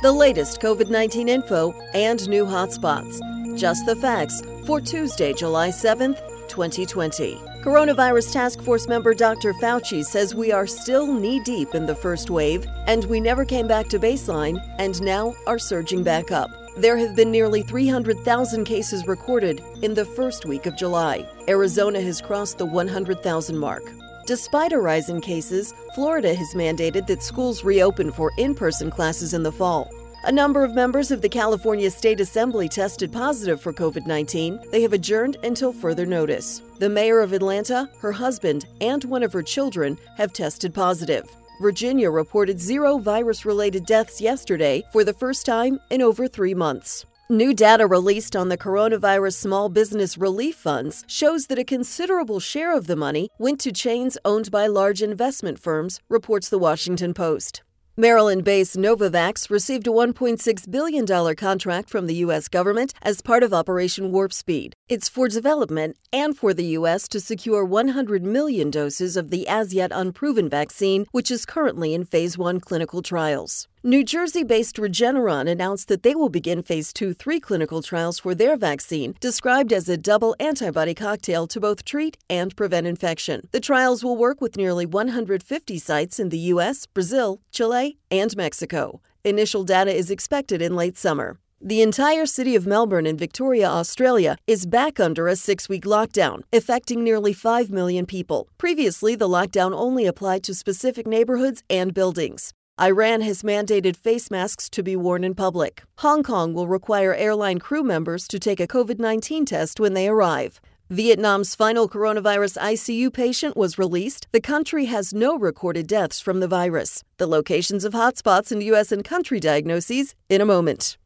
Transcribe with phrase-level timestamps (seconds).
[0.00, 3.18] the latest COVID 19 info and new hotspots.
[3.58, 6.18] Just the facts for Tuesday, July 7th,
[6.48, 7.34] 2020.
[7.62, 9.52] Coronavirus Task Force member Dr.
[9.54, 13.66] Fauci says we are still knee deep in the first wave and we never came
[13.66, 16.50] back to baseline and now are surging back up.
[16.76, 21.28] There have been nearly 300,000 cases recorded in the first week of July.
[21.48, 23.82] Arizona has crossed the 100,000 mark.
[24.28, 29.32] Despite a rise in cases, Florida has mandated that schools reopen for in person classes
[29.32, 29.90] in the fall.
[30.24, 34.60] A number of members of the California State Assembly tested positive for COVID 19.
[34.70, 36.60] They have adjourned until further notice.
[36.78, 41.24] The mayor of Atlanta, her husband, and one of her children have tested positive.
[41.62, 47.06] Virginia reported zero virus related deaths yesterday for the first time in over three months.
[47.30, 52.74] New data released on the coronavirus small business relief funds shows that a considerable share
[52.74, 57.62] of the money went to chains owned by large investment firms, reports the Washington Post.
[57.98, 62.48] Maryland based Novavax received a $1.6 billion contract from the U.S.
[62.48, 64.72] government as part of Operation Warp Speed.
[64.88, 67.08] It's for development and for the U.S.
[67.08, 72.04] to secure 100 million doses of the as yet unproven vaccine, which is currently in
[72.04, 73.68] phase 1 clinical trials.
[73.84, 78.34] New Jersey based Regeneron announced that they will begin phase 2 3 clinical trials for
[78.34, 83.46] their vaccine, described as a double antibody cocktail to both treat and prevent infection.
[83.52, 89.00] The trials will work with nearly 150 sites in the U.S., Brazil, Chile, and Mexico.
[89.22, 91.38] Initial data is expected in late summer.
[91.60, 96.42] The entire city of Melbourne in Victoria, Australia, is back under a six week lockdown,
[96.52, 98.48] affecting nearly 5 million people.
[98.58, 102.54] Previously, the lockdown only applied to specific neighborhoods and buildings.
[102.80, 105.82] Iran has mandated face masks to be worn in public.
[105.98, 110.06] Hong Kong will require airline crew members to take a COVID 19 test when they
[110.06, 110.60] arrive.
[110.88, 114.28] Vietnam's final coronavirus ICU patient was released.
[114.30, 117.02] The country has no recorded deaths from the virus.
[117.16, 118.92] The locations of hotspots in U.S.
[118.92, 120.96] and country diagnoses in a moment.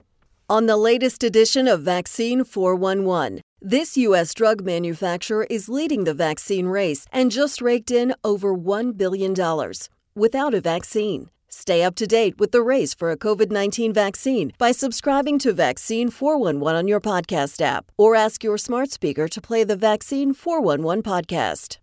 [0.51, 4.35] On the latest edition of Vaccine 411, this U.S.
[4.35, 9.35] drug manufacturer is leading the vaccine race and just raked in over $1 billion
[10.15, 11.31] without a vaccine.
[11.55, 15.53] Stay up to date with the race for a COVID 19 vaccine by subscribing to
[15.53, 20.33] Vaccine 411 on your podcast app or ask your smart speaker to play the Vaccine
[20.33, 21.77] 411 podcast.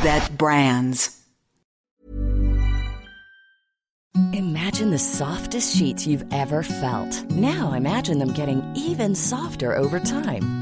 [0.05, 1.19] that brands.
[4.35, 7.31] Imagine the softest sheets you've ever felt.
[7.31, 10.62] Now imagine them getting even softer over time.